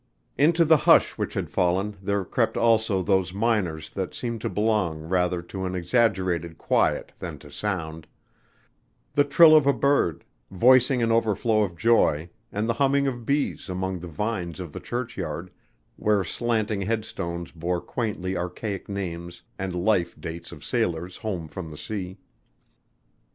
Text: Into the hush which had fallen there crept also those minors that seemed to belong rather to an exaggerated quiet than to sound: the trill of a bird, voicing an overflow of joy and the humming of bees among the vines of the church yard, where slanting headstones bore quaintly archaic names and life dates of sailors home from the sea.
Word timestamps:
Into 0.35 0.65
the 0.65 0.77
hush 0.89 1.11
which 1.15 1.35
had 1.35 1.51
fallen 1.51 1.95
there 2.01 2.25
crept 2.25 2.57
also 2.57 3.03
those 3.03 3.35
minors 3.35 3.91
that 3.91 4.15
seemed 4.15 4.41
to 4.41 4.49
belong 4.49 5.01
rather 5.01 5.43
to 5.43 5.63
an 5.65 5.75
exaggerated 5.75 6.57
quiet 6.57 7.11
than 7.19 7.37
to 7.37 7.51
sound: 7.51 8.07
the 9.13 9.23
trill 9.23 9.55
of 9.55 9.67
a 9.67 9.73
bird, 9.75 10.23
voicing 10.49 11.03
an 11.03 11.11
overflow 11.11 11.61
of 11.61 11.77
joy 11.77 12.31
and 12.51 12.67
the 12.67 12.73
humming 12.81 13.05
of 13.05 13.27
bees 13.27 13.69
among 13.69 13.99
the 13.99 14.07
vines 14.07 14.59
of 14.59 14.73
the 14.73 14.79
church 14.79 15.17
yard, 15.17 15.51
where 15.97 16.23
slanting 16.23 16.81
headstones 16.81 17.51
bore 17.51 17.79
quaintly 17.79 18.35
archaic 18.35 18.89
names 18.89 19.43
and 19.59 19.75
life 19.75 20.19
dates 20.19 20.51
of 20.51 20.65
sailors 20.65 21.17
home 21.17 21.47
from 21.47 21.69
the 21.69 21.77
sea. 21.77 22.17